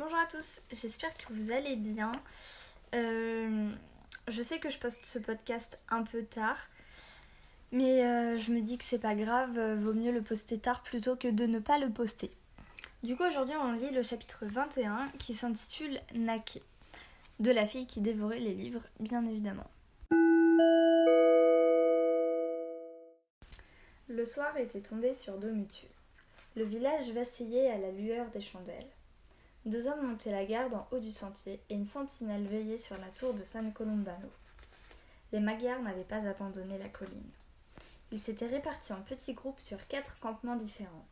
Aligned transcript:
Bonjour 0.00 0.16
à 0.16 0.24
tous, 0.24 0.62
j'espère 0.72 1.14
que 1.18 1.30
vous 1.30 1.52
allez 1.52 1.76
bien. 1.76 2.12
Euh, 2.94 3.68
je 4.28 4.42
sais 4.42 4.58
que 4.58 4.70
je 4.70 4.78
poste 4.78 5.04
ce 5.04 5.18
podcast 5.18 5.78
un 5.90 6.04
peu 6.04 6.22
tard, 6.22 6.56
mais 7.70 8.06
euh, 8.06 8.38
je 8.38 8.50
me 8.50 8.62
dis 8.62 8.78
que 8.78 8.84
c'est 8.84 8.98
pas 8.98 9.14
grave, 9.14 9.58
euh, 9.58 9.76
vaut 9.76 9.92
mieux 9.92 10.10
le 10.10 10.22
poster 10.22 10.58
tard 10.58 10.82
plutôt 10.82 11.16
que 11.16 11.28
de 11.28 11.44
ne 11.44 11.58
pas 11.58 11.78
le 11.78 11.90
poster. 11.90 12.30
Du 13.02 13.14
coup, 13.14 13.24
aujourd'hui, 13.24 13.54
on 13.56 13.72
lit 13.72 13.90
le 13.90 14.02
chapitre 14.02 14.46
21 14.46 15.10
qui 15.18 15.34
s'intitule 15.34 16.00
Nake, 16.14 16.62
de 17.38 17.50
la 17.50 17.66
fille 17.66 17.86
qui 17.86 18.00
dévorait 18.00 18.40
les 18.40 18.54
livres, 18.54 18.82
bien 19.00 19.26
évidemment. 19.26 19.70
Le 24.08 24.24
soir 24.24 24.56
était 24.56 24.80
tombé 24.80 25.12
sur 25.12 25.36
Domutu. 25.36 25.84
Le 26.56 26.64
village 26.64 27.10
vacillait 27.10 27.70
à 27.70 27.76
la 27.76 27.90
lueur 27.90 28.30
des 28.30 28.40
chandelles. 28.40 28.88
Deux 29.66 29.88
hommes 29.88 30.06
montaient 30.06 30.32
la 30.32 30.46
garde 30.46 30.72
en 30.72 30.88
haut 30.90 31.00
du 31.00 31.12
sentier 31.12 31.60
et 31.68 31.74
une 31.74 31.84
sentinelle 31.84 32.46
veillait 32.46 32.78
sur 32.78 32.96
la 32.96 33.08
tour 33.08 33.34
de 33.34 33.42
San 33.42 33.72
Colombano. 33.72 34.30
Les 35.32 35.40
Magyars 35.40 35.82
n'avaient 35.82 36.02
pas 36.02 36.26
abandonné 36.26 36.78
la 36.78 36.88
colline. 36.88 37.30
Ils 38.10 38.18
s'étaient 38.18 38.46
répartis 38.46 38.94
en 38.94 39.02
petits 39.02 39.34
groupes 39.34 39.60
sur 39.60 39.86
quatre 39.86 40.18
campements 40.18 40.56
différents. 40.56 41.06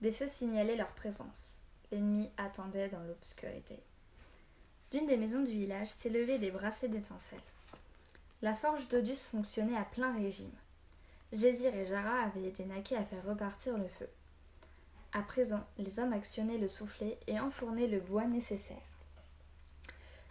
Des 0.00 0.12
feux 0.12 0.26
signalaient 0.26 0.76
leur 0.76 0.92
présence. 0.94 1.58
L'ennemi 1.92 2.30
attendait 2.38 2.88
dans 2.88 3.02
l'obscurité. 3.04 3.78
D'une 4.90 5.06
des 5.06 5.18
maisons 5.18 5.42
du 5.42 5.52
village 5.52 5.88
s'élevaient 5.88 6.38
des 6.38 6.50
brassées 6.50 6.88
d'étincelles. 6.88 7.38
La 8.40 8.54
forge 8.54 8.88
d'Odus 8.88 9.28
fonctionnait 9.30 9.76
à 9.76 9.84
plein 9.84 10.14
régime. 10.14 10.50
Gésir 11.32 11.74
et 11.74 11.84
Jara 11.84 12.22
avaient 12.22 12.48
été 12.48 12.64
naqués 12.64 12.96
à 12.96 13.04
faire 13.04 13.24
repartir 13.26 13.76
le 13.76 13.88
feu. 13.88 14.08
À 15.12 15.22
présent, 15.22 15.64
les 15.78 15.98
hommes 15.98 16.12
actionnaient 16.12 16.58
le 16.58 16.68
soufflet 16.68 17.18
et 17.26 17.40
enfournaient 17.40 17.86
le 17.86 18.00
bois 18.00 18.26
nécessaire. 18.26 18.76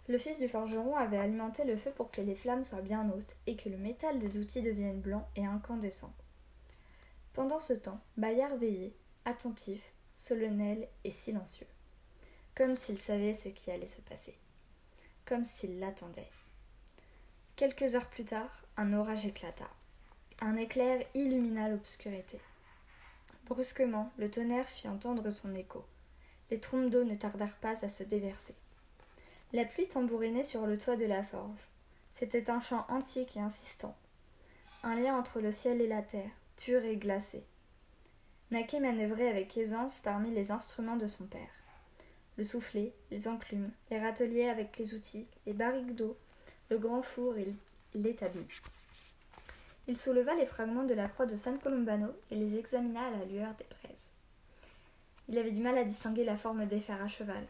Le 0.08 0.18
fils 0.18 0.38
du 0.38 0.48
forgeron 0.48 0.96
avait 0.96 1.18
alimenté 1.18 1.64
le 1.64 1.76
feu 1.76 1.90
pour 1.90 2.10
que 2.10 2.22
les 2.22 2.34
flammes 2.34 2.64
soient 2.64 2.80
bien 2.80 3.10
hautes 3.10 3.36
et 3.46 3.56
que 3.56 3.68
le 3.68 3.76
métal 3.76 4.18
des 4.18 4.38
outils 4.38 4.62
devienne 4.62 5.00
blanc 5.00 5.28
et 5.36 5.44
incandescent. 5.44 6.14
Pendant 7.34 7.60
ce 7.60 7.74
temps, 7.74 8.00
Bayard 8.16 8.56
veillait, 8.56 8.94
attentif, 9.24 9.92
solennel 10.14 10.88
et 11.04 11.10
silencieux, 11.10 11.66
comme 12.54 12.74
s'il 12.74 12.98
savait 12.98 13.34
ce 13.34 13.48
qui 13.50 13.70
allait 13.70 13.86
se 13.86 14.00
passer, 14.00 14.36
comme 15.26 15.44
s'il 15.44 15.78
l'attendait. 15.78 16.30
Quelques 17.56 17.94
heures 17.94 18.08
plus 18.08 18.24
tard, 18.24 18.62
un 18.76 18.92
orage 18.92 19.26
éclata. 19.26 19.68
Un 20.40 20.56
éclair 20.56 21.04
illumina 21.14 21.68
l'obscurité. 21.68 22.40
Brusquement, 23.48 24.12
le 24.18 24.30
tonnerre 24.30 24.68
fit 24.68 24.88
entendre 24.88 25.30
son 25.30 25.54
écho. 25.54 25.82
Les 26.50 26.60
trompes 26.60 26.90
d'eau 26.90 27.04
ne 27.04 27.14
tardèrent 27.14 27.56
pas 27.56 27.82
à 27.82 27.88
se 27.88 28.04
déverser. 28.04 28.54
La 29.54 29.64
pluie 29.64 29.88
tambourinait 29.88 30.44
sur 30.44 30.66
le 30.66 30.76
toit 30.76 30.96
de 30.96 31.06
la 31.06 31.22
forge. 31.22 31.66
C'était 32.12 32.50
un 32.50 32.60
chant 32.60 32.84
antique 32.90 33.38
et 33.38 33.40
insistant. 33.40 33.96
Un 34.82 34.96
lien 34.96 35.16
entre 35.16 35.40
le 35.40 35.50
ciel 35.50 35.80
et 35.80 35.86
la 35.86 36.02
terre, 36.02 36.30
pur 36.56 36.84
et 36.84 36.96
glacé. 36.96 37.42
Naquet 38.50 38.80
manœuvrait 38.80 39.28
avec 39.28 39.56
aisance 39.56 40.00
parmi 40.00 40.30
les 40.30 40.50
instruments 40.50 40.96
de 40.96 41.06
son 41.06 41.24
père. 41.24 41.48
Le 42.36 42.44
soufflet, 42.44 42.92
les 43.10 43.28
enclumes, 43.28 43.70
les 43.90 43.98
râteliers 43.98 44.48
avec 44.50 44.76
les 44.76 44.92
outils, 44.92 45.26
les 45.46 45.54
barriques 45.54 45.94
d'eau, 45.94 46.18
le 46.68 46.76
grand 46.76 47.00
four 47.00 47.38
et 47.38 47.54
l'établi. 47.94 48.46
Il 49.88 49.96
souleva 49.96 50.34
les 50.34 50.44
fragments 50.44 50.84
de 50.84 50.92
la 50.92 51.08
croix 51.08 51.24
de 51.24 51.34
San 51.34 51.58
Colombano 51.58 52.08
et 52.30 52.36
les 52.36 52.56
examina 52.56 53.06
à 53.06 53.10
la 53.10 53.24
lueur 53.24 53.54
des 53.54 53.64
braises. 53.64 54.10
Il 55.30 55.38
avait 55.38 55.50
du 55.50 55.62
mal 55.62 55.78
à 55.78 55.84
distinguer 55.84 56.24
la 56.24 56.36
forme 56.36 56.66
des 56.66 56.78
fers 56.78 57.02
à 57.02 57.08
cheval. 57.08 57.42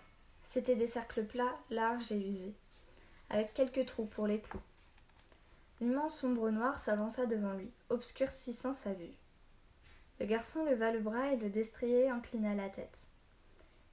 C'étaient 0.45 0.77
des 0.77 0.87
cercles 0.87 1.25
plats, 1.25 1.59
larges 1.69 2.13
et 2.13 2.29
usés, 2.29 2.55
avec 3.29 3.53
quelques 3.55 3.87
trous 3.87 4.05
pour 4.05 4.29
les 4.29 4.41
clous. 4.41 4.61
L'immense 5.81 6.23
ombre 6.23 6.51
noire 6.51 6.79
s'avança 6.79 7.27
devant 7.27 7.55
lui, 7.55 7.73
obscurcissant 7.89 8.73
sa 8.73 8.93
vue. 8.93 9.15
Le 10.21 10.27
garçon 10.27 10.65
leva 10.65 10.93
le 10.93 11.01
bras 11.01 11.33
et 11.33 11.37
le 11.37 11.51
destrier 11.51 12.09
inclina 12.09 12.55
la 12.55 12.69
tête. 12.69 13.07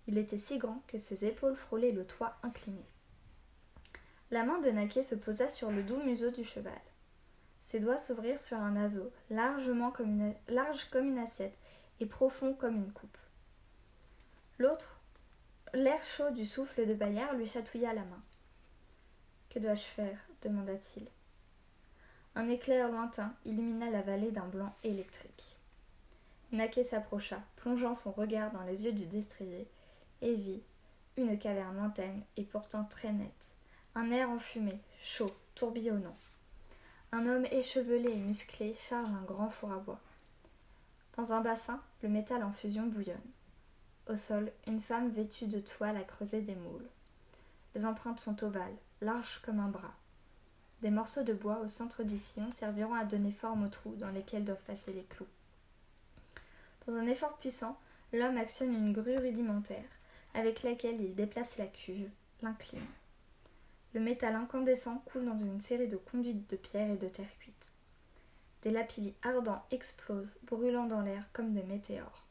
Il 0.07 0.19
était 0.19 0.37
si 0.37 0.59
grand 0.59 0.83
que 0.87 0.99
ses 0.99 1.25
épaules 1.25 1.55
frôlaient 1.55 1.91
le 1.91 2.05
toit 2.05 2.37
incliné. 2.43 2.85
La 4.29 4.43
main 4.43 4.59
de 4.59 4.69
Naquet 4.69 5.01
se 5.01 5.15
posa 5.15 5.49
sur 5.49 5.71
le 5.71 5.81
doux 5.81 6.01
museau 6.03 6.29
du 6.29 6.43
cheval. 6.43 6.73
Ses 7.65 7.79
doigts 7.79 7.97
s'ouvrirent 7.97 8.39
sur 8.39 8.57
un 8.57 8.73
naseau, 8.73 9.11
large 9.31 9.71
comme 10.91 11.07
une 11.07 11.17
assiette 11.17 11.57
et 11.99 12.05
profond 12.05 12.53
comme 12.53 12.75
une 12.75 12.91
coupe. 12.91 13.17
L'autre, 14.59 15.01
l'air 15.73 16.05
chaud 16.05 16.29
du 16.29 16.45
souffle 16.45 16.85
de 16.85 16.93
Bayard 16.93 17.33
lui 17.33 17.47
chatouilla 17.47 17.91
la 17.91 18.03
main. 18.03 18.21
Que 19.49 19.57
dois-je 19.57 19.81
faire? 19.81 20.19
demanda-t-il. 20.43 21.07
Un 22.35 22.49
éclair 22.49 22.91
lointain 22.91 23.33
illumina 23.45 23.89
la 23.89 24.03
vallée 24.03 24.29
d'un 24.29 24.45
blanc 24.45 24.75
électrique. 24.83 25.57
Naquet 26.51 26.83
s'approcha, 26.83 27.41
plongeant 27.55 27.95
son 27.95 28.11
regard 28.11 28.51
dans 28.51 28.61
les 28.61 28.85
yeux 28.85 28.93
du 28.93 29.07
destrier, 29.07 29.67
et 30.21 30.35
vit 30.35 30.61
une 31.17 31.39
caverne 31.39 31.77
lointaine 31.77 32.21
et 32.37 32.43
pourtant 32.43 32.85
très 32.85 33.11
nette, 33.11 33.55
un 33.95 34.11
air 34.11 34.29
enfumé, 34.29 34.79
chaud, 35.01 35.35
tourbillonnant. 35.55 36.15
Un 37.15 37.27
homme 37.27 37.45
échevelé 37.45 38.11
et 38.11 38.17
musclé 38.17 38.75
charge 38.75 39.07
un 39.09 39.23
grand 39.23 39.49
four 39.49 39.71
à 39.71 39.77
bois. 39.77 40.01
Dans 41.15 41.31
un 41.31 41.39
bassin, 41.39 41.81
le 42.03 42.09
métal 42.09 42.43
en 42.43 42.51
fusion 42.51 42.87
bouillonne. 42.87 43.15
Au 44.09 44.17
sol, 44.17 44.51
une 44.67 44.81
femme 44.81 45.09
vêtue 45.11 45.47
de 45.47 45.61
toile 45.61 45.95
a 45.95 46.03
creusé 46.03 46.41
des 46.41 46.55
moules. 46.55 46.89
Les 47.73 47.85
empreintes 47.85 48.19
sont 48.19 48.43
ovales, 48.43 48.75
larges 48.99 49.39
comme 49.45 49.61
un 49.61 49.69
bras. 49.69 49.93
Des 50.81 50.91
morceaux 50.91 51.23
de 51.23 51.31
bois 51.31 51.59
au 51.59 51.69
centre 51.69 52.03
du 52.03 52.17
sillon 52.17 52.51
serviront 52.51 52.95
à 52.95 53.05
donner 53.05 53.31
forme 53.31 53.63
aux 53.63 53.69
trous 53.69 53.95
dans 53.95 54.11
lesquels 54.11 54.43
doivent 54.43 54.65
passer 54.67 54.91
les 54.91 55.05
clous. 55.05 55.25
Dans 56.85 56.97
un 56.97 57.07
effort 57.07 57.37
puissant, 57.37 57.79
l'homme 58.11 58.35
actionne 58.35 58.73
une 58.73 58.91
grue 58.91 59.19
rudimentaire, 59.19 59.87
avec 60.33 60.63
laquelle 60.63 60.99
il 60.99 61.15
déplace 61.15 61.57
la 61.57 61.67
cuve, 61.67 62.09
l'incline. 62.41 62.83
Le 63.95 64.01
métal 64.01 64.35
incandescent 64.35 65.01
coule 65.05 65.23
dans 65.23 65.37
une 65.37 65.61
série 65.61 65.87
de 65.87 65.95
conduites 65.95 66.49
de 66.49 66.57
pierre 66.57 66.91
et 66.91 66.97
de 66.97 67.07
terre 67.07 67.33
cuite. 67.39 67.71
Des 68.61 68.69
lapillis 68.69 69.15
ardents 69.23 69.65
explosent, 69.71 70.37
brûlant 70.43 70.85
dans 70.85 70.99
l'air 70.99 71.23
comme 71.31 71.53
des 71.53 71.63
météores. 71.63 72.25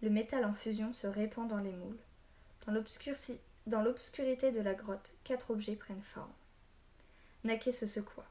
Le 0.00 0.08
métal 0.08 0.42
en 0.46 0.54
fusion 0.54 0.94
se 0.94 1.06
répand 1.06 1.46
dans 1.46 1.58
les 1.58 1.70
moules. 1.70 1.98
Dans 2.66 2.72
l'obscurité 3.82 4.52
de 4.52 4.60
la 4.62 4.72
grotte, 4.72 5.12
quatre 5.22 5.50
objets 5.50 5.76
prennent 5.76 6.02
forme. 6.02 6.32
Naquet 7.44 7.70
se 7.70 7.86
secoua. 7.86 8.24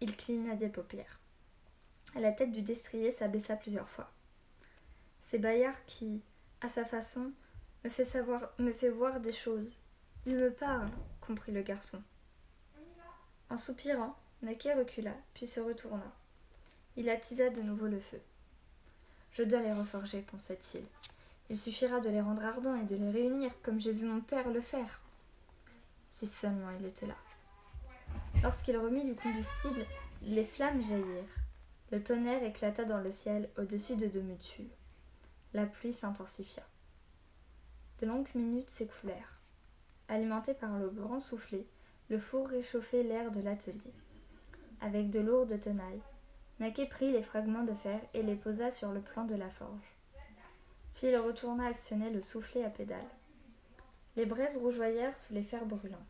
Il 0.00 0.16
cligna 0.16 0.56
des 0.56 0.68
paupières. 0.68 1.20
La 2.16 2.32
tête 2.32 2.50
du 2.50 2.62
destrier 2.62 3.12
s'abaissa 3.12 3.54
plusieurs 3.54 3.88
fois. 3.88 4.10
C'est 5.22 5.38
Bayard 5.38 5.78
qui, 5.86 6.22
à 6.60 6.68
sa 6.68 6.84
façon, 6.84 7.30
me 7.84 7.88
fait 7.88 8.02
savoir, 8.02 8.52
me 8.58 8.72
fait 8.72 8.90
voir 8.90 9.20
des 9.20 9.30
choses. 9.30 9.76
Il 10.26 10.36
me 10.36 10.52
parle, 10.52 10.90
comprit 11.26 11.52
le 11.52 11.62
garçon. 11.62 12.02
En 13.48 13.58
soupirant, 13.58 14.16
Naquet 14.42 14.74
recula, 14.74 15.14
puis 15.34 15.46
se 15.46 15.60
retourna. 15.60 16.12
Il 16.96 17.08
attisa 17.08 17.48
de 17.48 17.62
nouveau 17.62 17.86
le 17.86 18.00
feu. 18.00 18.20
Je 19.32 19.42
dois 19.42 19.60
les 19.60 19.72
reforger, 19.72 20.22
pensa-t-il. 20.22 20.84
Il 21.48 21.58
suffira 21.58 22.00
de 22.00 22.10
les 22.10 22.20
rendre 22.20 22.44
ardents 22.44 22.76
et 22.76 22.84
de 22.84 22.96
les 22.96 23.10
réunir 23.10 23.50
comme 23.62 23.80
j'ai 23.80 23.92
vu 23.92 24.04
mon 24.04 24.20
père 24.20 24.50
le 24.50 24.60
faire. 24.60 25.00
Si 26.10 26.26
seulement 26.26 26.70
il 26.78 26.86
était 26.86 27.06
là. 27.06 27.16
Lorsqu'il 28.42 28.76
remit 28.76 29.04
du 29.04 29.14
combustible, 29.14 29.86
les 30.22 30.44
flammes 30.44 30.82
jaillirent. 30.82 31.36
Le 31.90 32.02
tonnerre 32.02 32.42
éclata 32.42 32.84
dans 32.84 33.00
le 33.00 33.10
ciel 33.10 33.48
au-dessus 33.58 33.96
de 33.96 34.06
Domutu. 34.06 34.64
La 35.54 35.66
pluie 35.66 35.92
s'intensifia. 35.92 36.62
De 38.00 38.06
longues 38.06 38.34
minutes 38.34 38.70
s'écoulèrent. 38.70 39.31
Alimenté 40.08 40.54
par 40.54 40.78
le 40.78 40.88
grand 40.88 41.20
soufflet, 41.20 41.66
le 42.08 42.18
four 42.18 42.48
réchauffait 42.48 43.02
l'air 43.02 43.30
de 43.30 43.40
l'atelier. 43.40 43.92
Avec 44.80 45.10
de 45.10 45.20
lourdes 45.20 45.58
tenailles, 45.60 46.02
Naquet 46.60 46.86
prit 46.86 47.10
les 47.10 47.22
fragments 47.22 47.64
de 47.64 47.74
fer 47.74 48.00
et 48.14 48.22
les 48.22 48.36
posa 48.36 48.70
sur 48.70 48.92
le 48.92 49.00
plan 49.00 49.24
de 49.24 49.34
la 49.34 49.48
forge. 49.50 49.96
Phil 50.94 51.16
retourna 51.16 51.66
actionner 51.66 52.10
le 52.10 52.20
soufflet 52.20 52.64
à 52.64 52.70
pédale. 52.70 52.98
Les 54.16 54.26
braises 54.26 54.58
rougeoyèrent 54.58 55.16
sous 55.16 55.32
les 55.32 55.42
fers 55.42 55.64
brûlants. 55.64 56.06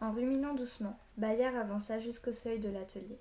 En 0.00 0.12
ruminant 0.12 0.54
doucement, 0.54 0.98
Bayard 1.16 1.56
avança 1.56 1.98
jusqu'au 1.98 2.32
seuil 2.32 2.60
de 2.60 2.68
l'atelier. 2.68 3.18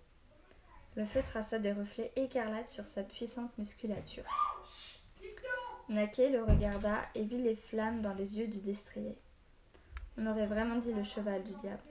Le 0.96 1.06
feu 1.06 1.22
traça 1.24 1.60
des 1.60 1.72
reflets 1.72 2.12
écarlates 2.16 2.70
sur 2.70 2.86
sa 2.86 3.04
puissante 3.04 3.58
musculature. 3.58 4.26
Naquet 5.90 6.30
le 6.30 6.44
regarda 6.44 7.02
et 7.16 7.24
vit 7.24 7.42
les 7.42 7.56
flammes 7.56 8.02
dans 8.02 8.14
les 8.14 8.40
yeux 8.40 8.48
du 8.48 8.60
destrier. 8.62 9.18
On 10.18 10.28
aurait 10.28 10.48
vraiment 10.48 10.78
dit 10.78 10.94
le 10.94 11.04
cheval 11.04 11.44
du 11.44 11.54
diable. 11.56 11.84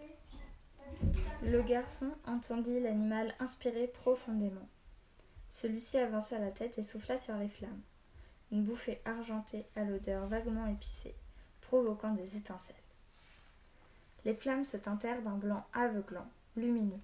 Le 1.43 1.63
garçon 1.63 2.13
entendit 2.27 2.81
l'animal 2.81 3.35
inspirer 3.41 3.87
profondément. 3.87 4.69
Celui-ci 5.49 5.99
avança 5.99 6.39
la 6.39 6.51
tête 6.51 6.79
et 6.79 6.83
souffla 6.83 7.17
sur 7.17 7.37
les 7.37 7.49
flammes. 7.49 7.81
Une 8.53 8.65
bouffée 8.65 9.01
argentée 9.05 9.67
à 9.77 9.85
l'odeur 9.85 10.27
vaguement 10.27 10.67
épicée 10.67 11.15
provoquant 11.61 12.15
des 12.15 12.37
étincelles. 12.37 12.75
Les 14.25 14.35
flammes 14.35 14.65
se 14.65 14.77
teintèrent 14.77 15.23
d'un 15.23 15.37
blanc 15.37 15.65
aveuglant, 15.73 16.27
lumineux. 16.57 17.01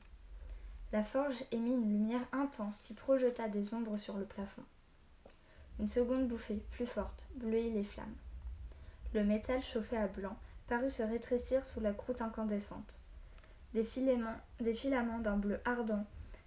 La 0.92 1.02
forge 1.02 1.44
émit 1.52 1.74
une 1.74 1.88
lumière 1.88 2.26
intense 2.32 2.82
qui 2.82 2.94
projeta 2.94 3.48
des 3.48 3.74
ombres 3.74 3.96
sur 3.96 4.16
le 4.16 4.24
plafond. 4.24 4.64
Une 5.78 5.88
seconde 5.88 6.26
bouffée, 6.26 6.62
plus 6.72 6.86
forte, 6.86 7.28
bleuit 7.36 7.70
les 7.70 7.84
flammes. 7.84 8.16
Le 9.14 9.24
métal 9.24 9.62
chauffé 9.62 9.96
à 9.96 10.08
blanc 10.08 10.36
parut 10.68 10.90
se 10.90 11.02
rétrécir 11.02 11.64
sous 11.64 11.80
la 11.80 11.92
croûte 11.92 12.22
incandescente. 12.22 12.98
Des 13.74 13.84
filaments, 13.84 14.36
des 14.60 14.74
filaments 14.74 15.18
d'un 15.18 15.36
bleu 15.36 15.60
ardent 15.64 16.04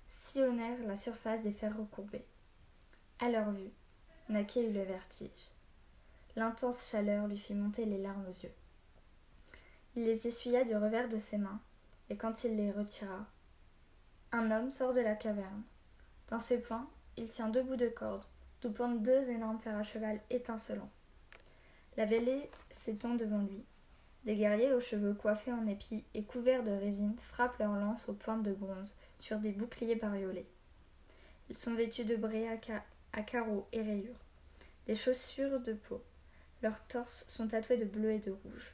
sillonnèrent 0.10 0.86
la 0.86 0.98
surface 0.98 1.44
des 1.44 1.52
fers 1.54 1.78
recourbés. 1.78 2.26
À 3.20 3.30
leur 3.30 3.52
vue, 3.52 3.72
Naquet 4.30 4.70
eut 4.70 4.74
le 4.74 4.84
vertige. 4.84 5.50
L'intense 6.36 6.90
chaleur 6.90 7.28
lui 7.28 7.38
fit 7.38 7.54
monter 7.54 7.86
les 7.86 8.02
larmes 8.02 8.26
aux 8.28 8.32
yeux. 8.32 8.54
Il 9.96 10.06
les 10.06 10.28
essuya 10.28 10.64
du 10.64 10.76
revers 10.76 11.10
de 11.10 11.18
ses 11.18 11.38
mains, 11.38 11.60
et 12.10 12.16
quand 12.16 12.44
il 12.44 12.56
les 12.56 12.72
retira, 12.72 13.26
un 14.32 14.52
homme 14.52 14.72
sort 14.72 14.94
de 14.94 15.02
la 15.02 15.16
caverne. 15.16 15.64
Dans 16.30 16.40
ses 16.40 16.62
poings, 16.62 16.88
il 17.18 17.28
tient 17.28 17.50
deux 17.50 17.64
bouts 17.64 17.76
de 17.76 17.90
corde, 17.90 18.24
d'où 18.62 18.72
pendent 18.72 19.02
deux 19.02 19.30
énormes 19.30 19.60
fers 19.60 19.78
à 19.78 19.84
cheval 19.84 20.20
étincelants. 20.30 20.92
La 21.98 22.06
vallée 22.06 22.50
s'étend 22.72 23.16
devant 23.16 23.42
lui. 23.42 23.66
Des 24.26 24.36
guerriers 24.36 24.74
aux 24.74 24.82
cheveux 24.82 25.14
coiffés 25.14 25.54
en 25.54 25.66
épis 25.66 26.04
et 26.14 26.24
couverts 26.24 26.64
de 26.64 26.72
résine 26.72 27.18
frappent 27.18 27.58
leurs 27.58 27.76
lances 27.76 28.10
aux 28.10 28.14
pointes 28.14 28.44
de 28.44 28.54
bronze 28.54 28.96
sur 29.18 29.40
des 29.40 29.52
boucliers 29.52 29.96
bariolés. 29.96 30.48
Ils 31.50 31.56
sont 31.56 31.74
vêtus 31.74 32.04
de 32.04 32.16
brés 32.16 32.48
à, 33.14 33.22
carreaux 33.24 33.68
et 33.72 33.82
rayures, 33.82 34.20
des 34.88 34.96
chaussures 34.96 35.60
de 35.62 35.74
peau. 35.74 36.04
Leurs 36.62 36.86
torses 36.88 37.26
sont 37.30 37.48
tatoués 37.48 37.78
de 37.78 37.86
bleu 37.86 38.12
et 38.12 38.20
de 38.20 38.32
rouge. 38.32 38.74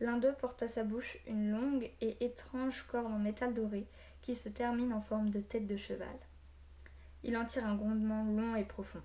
L'un 0.00 0.16
d'eux 0.16 0.32
porte 0.32 0.62
à 0.62 0.68
sa 0.68 0.82
bouche 0.82 1.18
une 1.26 1.52
longue 1.52 1.90
et 2.00 2.24
étrange 2.24 2.86
corde 2.90 3.12
en 3.12 3.18
métal 3.18 3.54
doré 3.54 3.86
qui 4.22 4.34
se 4.34 4.48
termine 4.48 4.92
en 4.92 5.00
forme 5.00 5.30
de 5.30 5.40
tête 5.40 5.66
de 5.66 5.76
cheval. 5.76 6.16
Il 7.22 7.36
en 7.36 7.44
tire 7.44 7.66
un 7.66 7.76
grondement 7.76 8.24
long 8.24 8.56
et 8.56 8.64
profond. 8.64 9.02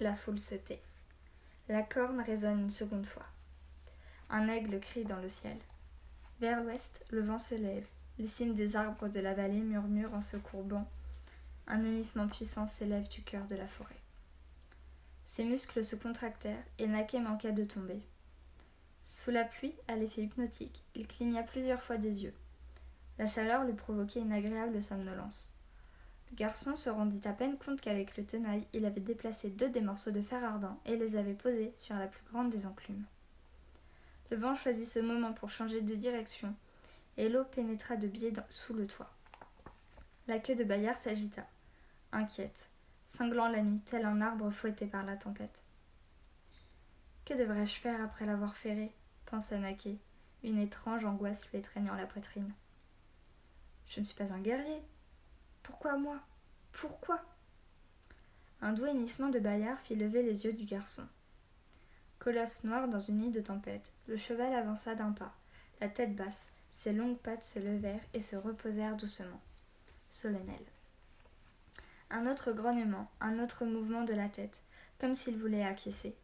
La 0.00 0.16
foule 0.16 0.38
se 0.38 0.56
tait. 0.56 0.82
La 1.68 1.82
corne 1.82 2.20
résonne 2.20 2.62
une 2.62 2.70
seconde 2.70 3.06
fois. 3.06 3.26
Un 4.28 4.48
aigle 4.48 4.80
crie 4.80 5.04
dans 5.04 5.20
le 5.20 5.28
ciel. 5.28 5.56
Vers 6.40 6.62
l'ouest, 6.62 7.04
le 7.10 7.22
vent 7.22 7.38
se 7.38 7.54
lève. 7.54 7.86
Les 8.18 8.26
cimes 8.26 8.54
des 8.54 8.74
arbres 8.74 9.08
de 9.08 9.20
la 9.20 9.34
vallée 9.34 9.60
murmurent 9.60 10.14
en 10.14 10.22
se 10.22 10.36
courbant. 10.36 10.88
Un 11.68 11.84
hennissement 11.84 12.26
puissant 12.26 12.66
s'élève 12.66 13.08
du 13.08 13.22
cœur 13.22 13.46
de 13.46 13.54
la 13.54 13.66
forêt. 13.66 14.00
Ses 15.26 15.44
muscles 15.44 15.84
se 15.84 15.96
contractèrent 15.96 16.62
et 16.78 16.86
Naquet 16.86 17.20
manqua 17.20 17.52
de 17.52 17.64
tomber. 17.64 18.00
Sous 19.04 19.30
la 19.30 19.44
pluie, 19.44 19.74
à 19.86 19.94
l'effet 19.94 20.22
hypnotique, 20.22 20.82
il 20.96 21.06
cligna 21.06 21.42
plusieurs 21.44 21.82
fois 21.82 21.96
des 21.96 22.24
yeux. 22.24 22.34
La 23.18 23.26
chaleur 23.26 23.64
lui 23.64 23.74
provoquait 23.74 24.20
une 24.20 24.32
agréable 24.32 24.82
somnolence. 24.82 25.52
Le 26.30 26.36
garçon 26.36 26.74
se 26.74 26.90
rendit 26.90 27.26
à 27.26 27.32
peine 27.32 27.56
compte 27.56 27.80
qu'avec 27.80 28.16
le 28.16 28.26
tenaille, 28.26 28.66
il 28.72 28.84
avait 28.84 29.00
déplacé 29.00 29.50
deux 29.50 29.68
des 29.68 29.80
morceaux 29.80 30.10
de 30.10 30.20
fer 30.22 30.42
ardent 30.42 30.76
et 30.84 30.96
les 30.96 31.16
avait 31.16 31.34
posés 31.34 31.72
sur 31.76 31.94
la 31.94 32.08
plus 32.08 32.24
grande 32.32 32.50
des 32.50 32.66
enclumes. 32.66 33.04
Le 34.30 34.36
vent 34.36 34.54
choisit 34.54 34.86
ce 34.86 34.98
moment 34.98 35.32
pour 35.32 35.50
changer 35.50 35.80
de 35.80 35.94
direction, 35.94 36.54
et 37.16 37.28
l'eau 37.28 37.44
pénétra 37.44 37.96
de 37.96 38.08
biais 38.08 38.32
sous 38.48 38.74
le 38.74 38.86
toit. 38.86 39.10
La 40.26 40.38
queue 40.38 40.56
de 40.56 40.64
Bayard 40.64 40.96
s'agita, 40.96 41.46
inquiète, 42.10 42.68
cinglant 43.06 43.48
la 43.48 43.62
nuit 43.62 43.80
tel 43.84 44.04
un 44.04 44.20
arbre 44.20 44.50
fouetté 44.50 44.86
par 44.86 45.04
la 45.04 45.16
tempête. 45.16 45.62
Que 47.24 47.34
devrais-je 47.34 47.76
faire 47.76 48.02
après 48.02 48.26
l'avoir 48.26 48.56
ferré? 48.56 48.92
pensa 49.26 49.58
Naquet, 49.58 49.98
une 50.42 50.58
étrange 50.58 51.04
angoisse 51.04 51.50
lui 51.50 51.58
étreignant 51.58 51.94
la 51.94 52.06
poitrine. 52.06 52.52
Je 53.86 54.00
ne 54.00 54.04
suis 54.04 54.16
pas 54.16 54.32
un 54.32 54.40
guerrier. 54.40 54.82
Pourquoi 55.62 55.96
moi? 55.96 56.20
Pourquoi? 56.72 57.20
Un 58.60 58.72
doux 58.72 58.86
hennissement 58.86 59.28
de 59.28 59.38
Bayard 59.38 59.78
fit 59.78 59.94
lever 59.94 60.22
les 60.22 60.44
yeux 60.44 60.52
du 60.52 60.64
garçon. 60.64 61.06
Colosse 62.26 62.64
noir 62.64 62.88
dans 62.88 62.98
une 62.98 63.20
nuit 63.20 63.30
de 63.30 63.40
tempête, 63.40 63.92
le 64.08 64.16
cheval 64.16 64.52
avança 64.52 64.96
d'un 64.96 65.12
pas, 65.12 65.32
la 65.80 65.88
tête 65.88 66.16
basse, 66.16 66.48
ses 66.72 66.92
longues 66.92 67.18
pattes 67.18 67.44
se 67.44 67.60
levèrent 67.60 68.02
et 68.14 68.20
se 68.20 68.34
reposèrent 68.34 68.96
doucement, 68.96 69.40
solennel. 70.10 70.58
Un 72.10 72.26
autre 72.26 72.50
grognement, 72.50 73.08
un 73.20 73.38
autre 73.38 73.64
mouvement 73.64 74.02
de 74.02 74.12
la 74.12 74.28
tête, 74.28 74.60
comme 74.98 75.14
s'il 75.14 75.36
voulait 75.36 75.62
acquiescer. 75.62 76.16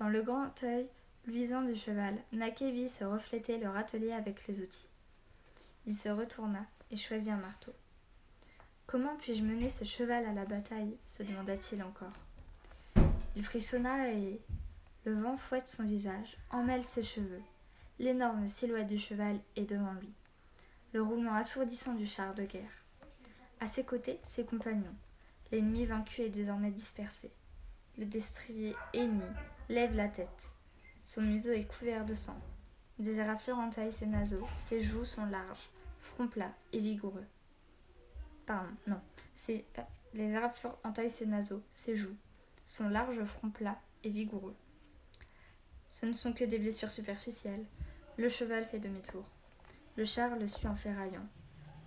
Dans 0.00 0.08
le 0.08 0.22
grand 0.22 0.60
œil 0.64 0.88
luisant 1.24 1.62
du 1.62 1.76
cheval, 1.76 2.16
Naquet 2.32 2.72
vit 2.72 2.88
se 2.88 3.04
refléter 3.04 3.58
le 3.58 3.68
râtelier 3.68 4.10
avec 4.10 4.44
les 4.48 4.60
outils. 4.60 4.88
Il 5.86 5.94
se 5.94 6.08
retourna 6.08 6.66
et 6.90 6.96
choisit 6.96 7.30
un 7.32 7.36
marteau. 7.36 7.72
Comment 8.88 9.14
puis-je 9.18 9.44
mener 9.44 9.70
ce 9.70 9.84
cheval 9.84 10.26
à 10.26 10.32
la 10.32 10.46
bataille? 10.46 10.96
se 11.06 11.22
demanda-t-il 11.22 11.80
encore. 11.84 12.10
Il 13.36 13.44
frissonna 13.44 14.12
et 14.12 14.40
le 15.04 15.14
vent 15.14 15.36
fouette 15.36 15.68
son 15.68 15.84
visage, 15.86 16.36
emmêle 16.50 16.84
ses 16.84 17.02
cheveux. 17.02 17.42
L'énorme 17.98 18.46
silhouette 18.46 18.86
du 18.86 18.98
cheval 18.98 19.38
est 19.56 19.64
devant 19.64 19.94
lui. 19.94 20.12
Le 20.92 21.02
roulement 21.02 21.34
assourdissant 21.34 21.94
du 21.94 22.06
char 22.06 22.34
de 22.34 22.44
guerre. 22.44 22.84
À 23.60 23.66
ses 23.66 23.84
côtés, 23.84 24.20
ses 24.22 24.44
compagnons. 24.44 24.94
L'ennemi 25.52 25.86
vaincu 25.86 26.22
est 26.22 26.30
désormais 26.30 26.70
dispersé. 26.70 27.30
Le 27.98 28.04
destrier 28.04 28.76
ennemi 28.92 29.24
lève 29.68 29.94
la 29.94 30.08
tête. 30.08 30.52
Son 31.02 31.22
museau 31.22 31.52
est 31.52 31.64
couvert 31.64 32.04
de 32.04 32.14
sang. 32.14 32.38
Des 32.98 33.18
éraflures 33.18 33.58
entaillent 33.58 33.92
ses 33.92 34.06
naseaux, 34.06 34.46
ses 34.54 34.80
joues 34.80 35.06
sont 35.06 35.24
larges, 35.26 35.70
front 35.98 36.28
plat 36.28 36.52
et 36.72 36.80
vigoureux. 36.80 37.26
Pardon, 38.46 38.70
non, 38.86 39.00
euh, 39.48 39.82
les 40.12 40.30
éraflures 40.30 40.76
entaillent 40.84 41.10
ses 41.10 41.26
naseaux, 41.26 41.62
ses 41.70 41.96
joues, 41.96 42.16
son 42.64 42.88
large 42.88 43.24
front 43.24 43.50
plat 43.50 43.80
et 44.04 44.10
vigoureux. 44.10 44.56
Ce 45.90 46.06
ne 46.06 46.12
sont 46.12 46.32
que 46.32 46.44
des 46.44 46.58
blessures 46.58 46.90
superficielles. 46.90 47.64
Le 48.16 48.28
cheval 48.28 48.64
fait 48.64 48.78
demi-tour. 48.78 49.24
Le 49.96 50.04
char 50.04 50.36
le 50.36 50.46
suit 50.46 50.68
en 50.68 50.76
ferraillant. 50.76 51.26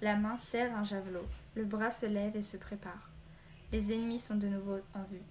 La 0.01 0.17
main 0.17 0.35
serre 0.35 0.75
un 0.75 0.83
javelot, 0.83 1.25
le 1.55 1.63
bras 1.63 1.89
se 1.89 2.05
lève 2.05 2.35
et 2.35 2.41
se 2.41 2.57
prépare. 2.57 3.09
Les 3.71 3.93
ennemis 3.93 4.19
sont 4.19 4.35
de 4.35 4.47
nouveau 4.47 4.79
en 4.93 5.03
vue. 5.03 5.21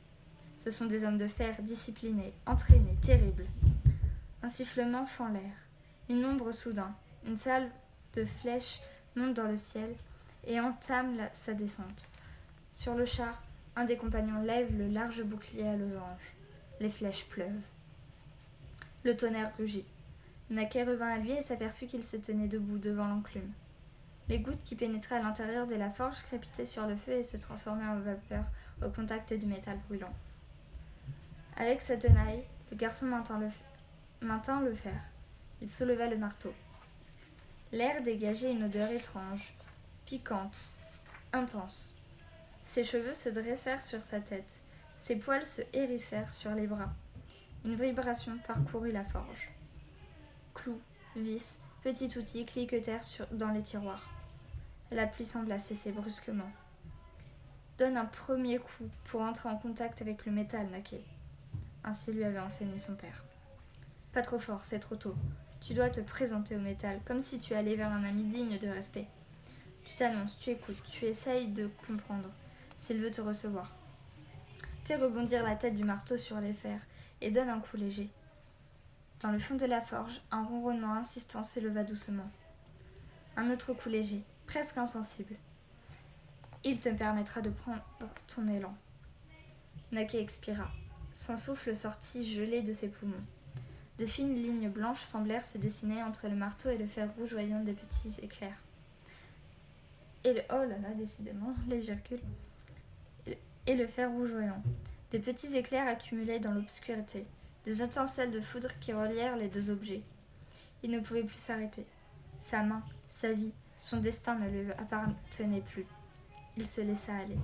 Ce 0.56 0.70
sont 0.70 0.86
des 0.86 1.04
hommes 1.04 1.18
de 1.18 1.28
fer 1.28 1.60
disciplinés, 1.62 2.32
entraînés, 2.46 2.96
terribles. 3.02 3.46
Un 4.42 4.48
sifflement 4.48 5.04
fend 5.04 5.28
l'air. 5.28 5.52
Une 6.08 6.24
ombre 6.24 6.50
soudain, 6.50 6.94
une 7.26 7.36
salle 7.36 7.70
de 8.14 8.24
flèches 8.24 8.80
monte 9.16 9.34
dans 9.34 9.48
le 9.48 9.56
ciel 9.56 9.94
et 10.46 10.58
entame 10.60 11.28
sa 11.34 11.52
descente. 11.52 12.08
Sur 12.72 12.94
le 12.94 13.04
char, 13.04 13.42
un 13.76 13.84
des 13.84 13.98
compagnons 13.98 14.42
lève 14.42 14.74
le 14.78 14.88
large 14.88 15.22
bouclier 15.24 15.68
à 15.68 15.76
losange. 15.76 16.34
Les 16.80 16.90
flèches 16.90 17.26
pleuvent. 17.26 17.60
Le 19.04 19.16
tonnerre 19.16 19.52
rugit. 19.58 19.84
Naquet 20.50 20.84
revint 20.84 21.08
à 21.08 21.18
lui 21.18 21.32
et 21.32 21.42
s'aperçut 21.42 21.86
qu'il 21.86 22.04
se 22.04 22.16
tenait 22.16 22.48
debout 22.48 22.78
devant 22.78 23.08
l'enclume. 23.08 23.52
Les 24.28 24.38
gouttes 24.38 24.62
qui 24.64 24.76
pénétraient 24.76 25.16
à 25.16 25.22
l'intérieur 25.22 25.66
de 25.66 25.74
la 25.74 25.90
forge 25.90 26.22
crépitaient 26.22 26.66
sur 26.66 26.86
le 26.86 26.96
feu 26.96 27.12
et 27.12 27.22
se 27.22 27.36
transformaient 27.36 27.86
en 27.86 27.98
vapeur 27.98 28.44
au 28.84 28.88
contact 28.90 29.34
du 29.34 29.46
métal 29.46 29.78
brûlant. 29.88 30.12
Avec 31.56 31.82
sa 31.82 31.96
tenaille, 31.96 32.44
le 32.70 32.76
garçon 32.76 33.06
maintint 33.06 33.38
le, 33.38 33.48
maintint 34.20 34.60
le 34.60 34.74
fer. 34.74 35.00
Il 35.60 35.68
souleva 35.68 36.06
le 36.06 36.16
marteau. 36.16 36.54
L'air 37.72 38.02
dégageait 38.02 38.52
une 38.52 38.64
odeur 38.64 38.90
étrange, 38.90 39.54
piquante, 40.06 40.76
intense. 41.32 41.96
Ses 42.64 42.84
cheveux 42.84 43.14
se 43.14 43.28
dressèrent 43.28 43.82
sur 43.82 44.02
sa 44.02 44.20
tête, 44.20 44.60
ses 44.96 45.16
poils 45.16 45.44
se 45.44 45.62
hérissèrent 45.72 46.30
sur 46.30 46.52
les 46.52 46.66
bras. 46.66 46.92
Une 47.64 47.76
vibration 47.76 48.36
parcourut 48.44 48.90
la 48.90 49.04
forge. 49.04 49.50
Clous, 50.52 50.80
vis, 51.14 51.58
petits 51.84 52.18
outils 52.18 52.44
cliquetèrent 52.44 53.04
dans 53.30 53.52
les 53.52 53.62
tiroirs. 53.62 54.10
La 54.90 55.06
pluie 55.06 55.24
sembla 55.24 55.60
cesser 55.60 55.92
brusquement. 55.92 56.50
Donne 57.78 57.96
un 57.96 58.04
premier 58.04 58.58
coup 58.58 58.88
pour 59.04 59.20
entrer 59.20 59.48
en 59.48 59.56
contact 59.56 60.02
avec 60.02 60.26
le 60.26 60.32
métal, 60.32 60.66
Naquet. 60.70 61.04
Ainsi 61.84 62.12
lui 62.12 62.24
avait 62.24 62.40
enseigné 62.40 62.78
son 62.78 62.96
père. 62.96 63.22
Pas 64.12 64.22
trop 64.22 64.40
fort, 64.40 64.64
c'est 64.64 64.80
trop 64.80 64.96
tôt. 64.96 65.14
Tu 65.60 65.72
dois 65.72 65.88
te 65.88 66.00
présenter 66.00 66.56
au 66.56 66.60
métal, 66.60 67.00
comme 67.04 67.20
si 67.20 67.38
tu 67.38 67.54
allais 67.54 67.76
vers 67.76 67.92
un 67.92 68.02
ami 68.02 68.24
digne 68.24 68.58
de 68.58 68.68
respect. 68.68 69.06
Tu 69.84 69.94
t'annonces, 69.94 70.36
tu 70.36 70.50
écoutes, 70.50 70.82
tu 70.90 71.04
essayes 71.04 71.46
de 71.46 71.70
comprendre, 71.86 72.28
s'il 72.76 72.98
veut 72.98 73.12
te 73.12 73.20
recevoir. 73.20 73.76
Fais 74.82 74.96
rebondir 74.96 75.44
la 75.44 75.54
tête 75.54 75.74
du 75.74 75.84
marteau 75.84 76.16
sur 76.16 76.40
les 76.40 76.54
fers 76.54 76.80
et 77.22 77.30
donne 77.30 77.48
un 77.48 77.60
coup 77.60 77.76
léger. 77.76 78.10
Dans 79.20 79.30
le 79.30 79.38
fond 79.38 79.54
de 79.54 79.66
la 79.66 79.80
forge, 79.80 80.20
un 80.30 80.42
ronronnement 80.42 80.94
insistant 80.94 81.42
s'éleva 81.42 81.84
doucement. 81.84 82.30
Un 83.36 83.50
autre 83.50 83.72
coup 83.72 83.88
léger, 83.88 84.22
presque 84.46 84.76
insensible. 84.76 85.36
Il 86.64 86.80
te 86.80 86.88
permettra 86.90 87.40
de 87.40 87.50
prendre 87.50 87.82
ton 88.26 88.46
élan. 88.48 88.74
Naquet 89.92 90.20
expira. 90.20 90.70
Son 91.14 91.36
souffle 91.36 91.74
sortit 91.74 92.24
gelé 92.24 92.62
de 92.62 92.72
ses 92.72 92.88
poumons. 92.88 93.24
De 93.98 94.06
fines 94.06 94.34
lignes 94.34 94.70
blanches 94.70 95.02
semblèrent 95.02 95.44
se 95.44 95.58
dessiner 95.58 96.02
entre 96.02 96.28
le 96.28 96.34
marteau 96.34 96.70
et 96.70 96.78
le 96.78 96.86
fer 96.86 97.08
rougeoyant 97.16 97.60
des 97.62 97.74
petits 97.74 98.14
éclairs. 98.22 98.60
Et 100.24 100.32
le, 100.32 100.42
oh 100.50 100.64
là 100.64 100.78
là, 100.78 100.94
décidément, 100.96 101.54
les 101.68 101.80
virgules. 101.80 102.22
Et 103.66 103.76
le 103.76 103.86
fer 103.86 104.10
rougeoyant. 104.10 104.62
Des 105.12 105.18
petits 105.18 105.58
éclairs 105.58 105.88
accumulaient 105.88 106.40
dans 106.40 106.52
l'obscurité, 106.52 107.26
des 107.66 107.82
étincelles 107.82 108.30
de 108.30 108.40
foudre 108.40 108.70
qui 108.80 108.94
relièrent 108.94 109.36
les 109.36 109.48
deux 109.48 109.68
objets. 109.68 110.00
Il 110.82 110.90
ne 110.90 111.00
pouvait 111.00 111.22
plus 111.22 111.38
s'arrêter. 111.38 111.84
Sa 112.40 112.62
main, 112.62 112.82
sa 113.08 113.30
vie, 113.30 113.52
son 113.76 114.00
destin 114.00 114.36
ne 114.36 114.48
lui 114.48 114.72
appartenait 114.72 115.60
plus. 115.60 115.84
Il 116.56 116.66
se 116.66 116.80
laissa 116.80 117.14
aller. 117.14 117.36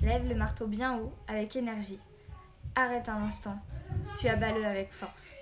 Lève 0.00 0.26
le 0.26 0.34
marteau 0.34 0.66
bien 0.66 0.96
haut, 0.96 1.12
avec 1.28 1.54
énergie. 1.54 2.00
Arrête 2.74 3.10
un 3.10 3.24
instant, 3.24 3.58
puis 4.16 4.30
abat-le 4.30 4.64
avec 4.64 4.90
force. 4.90 5.36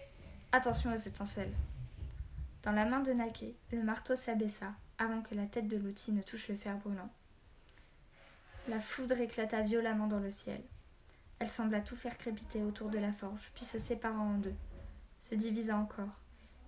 Attention 0.51 0.93
aux 0.93 0.97
étincelles. 0.97 1.55
Dans 2.65 2.73
la 2.73 2.85
main 2.85 2.99
de 2.99 3.13
Naké, 3.13 3.55
le 3.71 3.85
marteau 3.85 4.17
s'abaissa 4.17 4.73
avant 4.99 5.23
que 5.23 5.37
la 5.37 5.47
tête 5.47 5.69
de 5.69 5.77
l'outil 5.77 6.11
ne 6.11 6.23
touche 6.23 6.49
le 6.49 6.57
fer 6.57 6.77
brûlant. 6.79 7.11
La 8.67 8.81
foudre 8.81 9.21
éclata 9.21 9.63
violemment 9.63 10.09
dans 10.09 10.19
le 10.19 10.31
ciel. 10.31 10.61
Elle 11.39 11.51
sembla 11.51 11.81
tout 11.81 11.97
faire 11.97 12.19
crépiter 12.19 12.63
autour 12.63 12.91
de 12.91 12.99
la 12.99 13.13
forge, 13.13 13.51
puis 13.55 13.65
se 13.65 13.79
sépara 13.79 14.19
en 14.19 14.39
deux, 14.39 14.55
se 15.19 15.35
divisa 15.35 15.77
encore, 15.77 16.21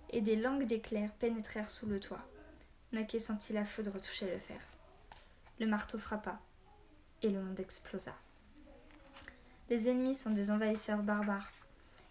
et 0.09 0.21
des 0.21 0.35
langues 0.35 0.65
d'éclairs 0.65 1.13
pénétrèrent 1.13 1.69
sous 1.69 1.87
le 1.87 1.99
toit. 1.99 2.25
Naké 2.91 3.19
sentit 3.19 3.53
la 3.53 3.65
foudre 3.65 3.99
toucher 3.99 4.31
le 4.31 4.39
fer. 4.39 4.61
Le 5.59 5.67
marteau 5.67 5.97
frappa, 5.97 6.39
et 7.21 7.29
le 7.29 7.41
monde 7.41 7.59
explosa. 7.59 8.15
Les 9.69 9.89
ennemis 9.89 10.15
sont 10.15 10.31
des 10.31 10.51
envahisseurs 10.51 11.03
barbares. 11.03 11.51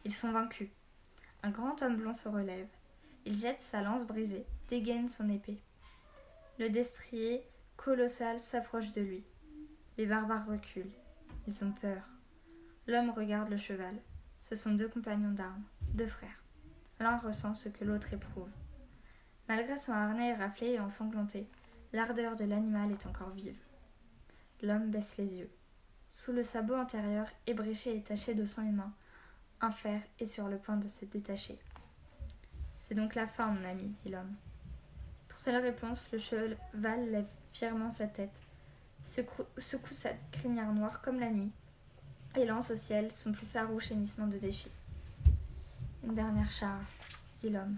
Ils 0.04 0.14
sont 0.14 0.32
vaincus. 0.32 0.70
Un 1.42 1.50
grand 1.50 1.82
homme 1.82 1.96
blond 1.96 2.12
se 2.12 2.28
relève. 2.28 2.68
Il 3.26 3.36
jette 3.36 3.60
sa 3.60 3.82
lance 3.82 4.06
brisée, 4.06 4.46
dégaine 4.68 5.08
son 5.08 5.28
épée. 5.28 5.60
Le 6.58 6.70
destrier 6.70 7.42
colossal 7.76 8.38
s'approche 8.38 8.92
de 8.92 9.02
lui. 9.02 9.24
Les 9.98 10.06
barbares 10.06 10.46
reculent. 10.46 10.92
Ils 11.46 11.64
ont 11.64 11.72
peur. 11.72 12.02
L'homme 12.86 13.10
regarde 13.10 13.50
le 13.50 13.56
cheval. 13.56 13.94
Ce 14.40 14.54
sont 14.54 14.72
deux 14.72 14.88
compagnons 14.88 15.32
d'armes, 15.32 15.64
deux 15.94 16.06
frères. 16.06 16.42
L'un 16.98 17.18
ressent 17.18 17.54
ce 17.54 17.68
que 17.68 17.84
l'autre 17.84 18.12
éprouve. 18.12 18.50
Malgré 19.48 19.76
son 19.76 19.92
harnais 19.92 20.34
raflé 20.34 20.72
et 20.72 20.80
ensanglanté, 20.80 21.46
l'ardeur 21.92 22.36
de 22.36 22.44
l'animal 22.44 22.90
est 22.92 23.06
encore 23.06 23.30
vive. 23.30 23.58
L'homme 24.62 24.90
baisse 24.90 25.16
les 25.16 25.36
yeux. 25.36 25.50
Sous 26.10 26.32
le 26.32 26.42
sabot 26.42 26.74
antérieur, 26.74 27.26
ébréché 27.46 27.96
et 27.96 28.02
taché 28.02 28.34
de 28.34 28.44
sang 28.44 28.62
humain, 28.62 28.92
un 29.60 29.70
fer 29.70 30.00
est 30.18 30.26
sur 30.26 30.48
le 30.48 30.58
point 30.58 30.76
de 30.76 30.88
se 30.88 31.04
détacher. 31.04 31.58
C'est 32.80 32.94
donc 32.94 33.14
la 33.14 33.26
fin, 33.26 33.46
mon 33.46 33.64
ami, 33.64 33.94
dit 34.02 34.10
l'homme. 34.10 34.34
Pour 35.28 35.38
seule 35.38 35.62
réponse, 35.62 36.10
le 36.12 36.18
cheval 36.18 37.10
lève 37.10 37.28
fièrement 37.52 37.90
sa 37.90 38.06
tête, 38.06 38.40
secoue, 39.02 39.44
sa 39.58 40.10
crinière 40.32 40.72
noire 40.72 41.00
comme 41.02 41.20
la 41.20 41.30
nuit, 41.30 41.52
et 42.36 42.44
lance 42.44 42.70
au 42.70 42.76
ciel 42.76 43.10
son 43.12 43.32
plus 43.32 43.46
farouche 43.46 43.90
hennissement 43.90 44.26
de 44.26 44.38
défi. 44.38 44.70
Une 46.04 46.14
dernière 46.14 46.52
charge, 46.52 46.84
dit 47.38 47.50
l'homme. 47.50 47.76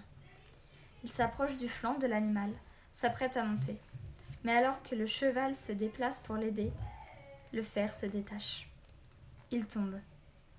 Il 1.05 1.11
s'approche 1.11 1.57
du 1.57 1.69
flanc 1.69 1.99
de 1.99 2.07
l'animal, 2.07 2.51
s'apprête 2.93 3.37
à 3.37 3.45
monter. 3.45 3.77
Mais 4.45 4.57
alors 4.57 4.83
que 4.83 4.95
le 4.95 5.07
cheval 5.07 5.55
se 5.55 5.73
déplace 5.73 6.21
pour 6.21 6.37
l'aider, 6.37 6.73
le 7.53 7.63
fer 7.63 7.93
se 7.93 8.07
détache. 8.07 8.69
Il 9.51 9.67
tombe, 9.67 9.99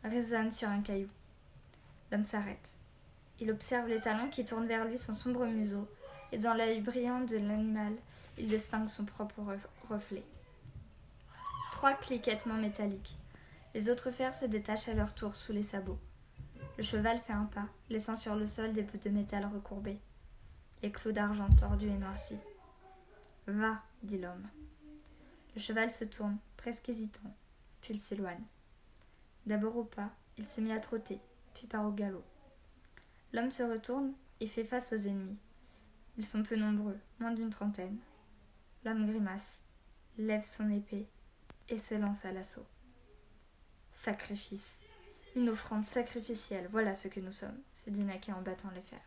résonne 0.04 0.52
sur 0.52 0.70
un 0.70 0.82
caillou. 0.82 1.10
L'homme 2.12 2.26
s'arrête. 2.26 2.74
Il 3.40 3.52
observe 3.52 3.88
les 3.88 4.00
talons 4.00 4.30
qui 4.30 4.46
tournent 4.46 4.68
vers 4.68 4.86
lui 4.86 4.98
son 4.98 5.16
sombre 5.16 5.46
museau, 5.46 5.88
et 6.32 6.38
dans 6.38 6.54
l'œil 6.54 6.82
brillant 6.82 7.22
de 7.22 7.38
l'animal, 7.38 7.94
il 8.38 8.48
distingue 8.48 8.88
son 8.88 9.06
propre 9.06 9.42
reflet. 9.90 10.24
Trois 11.72 11.94
cliquettements 11.94 12.58
métalliques. 12.58 13.18
Les 13.74 13.90
autres 13.90 14.12
fers 14.12 14.34
se 14.34 14.46
détachent 14.46 14.88
à 14.88 14.94
leur 14.94 15.16
tour 15.16 15.36
sous 15.36 15.52
les 15.52 15.64
sabots. 15.64 16.00
Le 16.78 16.84
cheval 16.84 17.20
fait 17.20 17.34
un 17.34 17.46
pas, 17.46 17.68
laissant 17.90 18.16
sur 18.16 18.36
le 18.36 18.46
sol 18.46 18.74
des 18.74 18.84
bouts 18.84 18.98
de 18.98 19.10
métal 19.10 19.46
recourbés. 19.46 20.00
Les 20.82 20.92
clous 20.92 21.12
d'argent 21.12 21.50
tordus 21.60 21.88
et 21.88 21.98
noircis. 21.98 22.40
Va, 23.48 23.82
dit 24.04 24.20
l'homme. 24.20 24.48
Le 25.56 25.62
cheval 25.62 25.92
se 25.92 26.06
tourne, 26.06 26.38
presque 26.58 26.90
hésitant, 26.90 27.34
puis 27.82 27.94
il 27.94 28.00
s'éloigne. 28.00 28.44
D'abord 29.46 29.78
au 29.78 29.84
pas, 29.84 30.10
il 30.38 30.46
se 30.46 30.62
mit 30.62 30.72
à 30.72 30.80
trotter, 30.80 31.20
puis 31.54 31.68
part 31.68 31.86
au 31.86 31.92
galop. 31.92 32.24
L'homme 33.34 33.52
se 33.52 33.64
retourne 33.64 34.14
et 34.40 34.48
fait 34.48 34.64
face 34.64 34.94
aux 34.94 35.08
ennemis. 35.08 35.38
Ils 36.18 36.26
sont 36.26 36.44
peu 36.44 36.56
nombreux, 36.56 36.98
moins 37.20 37.32
d'une 37.32 37.50
trentaine. 37.50 37.98
L'homme 38.86 39.08
grimace, 39.08 39.64
lève 40.18 40.44
son 40.44 40.70
épée 40.70 41.08
et 41.70 41.80
se 41.80 41.96
lance 41.96 42.26
à 42.26 42.32
l'assaut. 42.32 42.68
Sacrifice. 43.94 44.80
Une 45.36 45.50
offrande 45.50 45.86
sacrificielle, 45.86 46.68
voilà 46.70 46.94
ce 46.94 47.08
que 47.08 47.22
nous 47.22 47.32
sommes, 47.32 47.58
se 47.72 47.90
dit 47.90 48.04
Naké 48.04 48.34
en 48.34 48.42
battant 48.42 48.72
les 48.76 48.82
fers. 48.82 49.00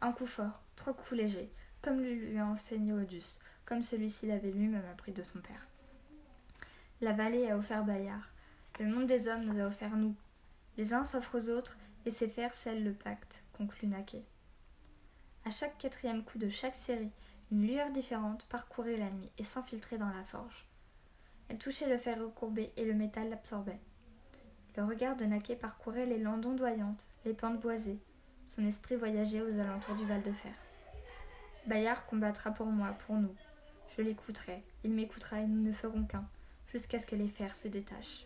Un 0.00 0.12
coup 0.12 0.26
fort, 0.26 0.62
trois 0.76 0.92
coups 0.92 1.12
légers, 1.12 1.50
comme 1.80 2.00
lui 2.00 2.38
a 2.38 2.46
enseigné 2.46 2.92
Odus, 2.92 3.38
comme 3.64 3.80
celui-ci 3.80 4.26
l'avait 4.26 4.50
lui-même 4.50 4.84
appris 4.92 5.12
de 5.12 5.22
son 5.22 5.40
père. 5.40 5.66
La 7.00 7.12
vallée 7.12 7.50
a 7.50 7.56
offert 7.56 7.84
Bayard, 7.84 8.28
le 8.78 8.86
monde 8.86 9.06
des 9.06 9.28
hommes 9.28 9.44
nous 9.44 9.60
a 9.60 9.66
offert 9.66 9.96
nous. 9.96 10.14
Les 10.76 10.92
uns 10.92 11.04
s'offrent 11.04 11.36
aux 11.36 11.48
autres, 11.48 11.78
et 12.04 12.10
ces 12.10 12.28
fers 12.28 12.52
scellent 12.52 12.84
le 12.84 12.92
pacte, 12.92 13.42
conclut 13.56 13.88
Naquet. 13.88 14.24
À 15.44 15.50
chaque 15.50 15.78
quatrième 15.78 16.24
coup 16.24 16.38
de 16.38 16.48
chaque 16.48 16.74
série, 16.74 17.12
une 17.50 17.66
lueur 17.66 17.90
différente 17.90 18.44
parcourait 18.46 18.96
la 18.96 19.10
nuit 19.10 19.30
et 19.38 19.44
s'infiltrait 19.44 19.98
dans 19.98 20.10
la 20.10 20.24
forge. 20.24 20.66
Elle 21.52 21.58
touchait 21.58 21.86
le 21.86 21.98
fer 21.98 22.18
recourbé 22.18 22.72
et 22.78 22.86
le 22.86 22.94
métal 22.94 23.28
l'absorbait. 23.28 23.78
Le 24.74 24.84
regard 24.84 25.16
de 25.16 25.26
Naquet 25.26 25.54
parcourait 25.54 26.06
les 26.06 26.16
landes 26.16 26.46
ondoyantes, 26.46 27.08
les 27.26 27.34
pentes 27.34 27.60
boisées. 27.60 27.98
Son 28.46 28.66
esprit 28.66 28.96
voyageait 28.96 29.42
aux 29.42 29.58
alentours 29.58 29.94
du 29.96 30.06
Val 30.06 30.22
de 30.22 30.32
Fer. 30.32 30.54
Bayard 31.66 32.06
combattra 32.06 32.52
pour 32.52 32.68
moi, 32.68 32.96
pour 33.04 33.16
nous. 33.16 33.34
Je 33.94 34.00
l'écouterai, 34.00 34.62
il 34.82 34.92
m'écoutera 34.92 35.40
et 35.40 35.46
nous 35.46 35.62
ne 35.62 35.72
ferons 35.72 36.04
qu'un, 36.04 36.24
jusqu'à 36.68 36.98
ce 36.98 37.04
que 37.04 37.16
les 37.16 37.28
fers 37.28 37.54
se 37.54 37.68
détachent. 37.68 38.24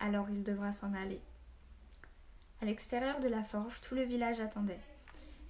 Alors 0.00 0.30
il 0.30 0.42
devra 0.42 0.72
s'en 0.72 0.94
aller. 0.94 1.20
À 2.62 2.64
l'extérieur 2.64 3.20
de 3.20 3.28
la 3.28 3.44
forge, 3.44 3.82
tout 3.82 3.94
le 3.94 4.04
village 4.04 4.40
attendait. 4.40 4.80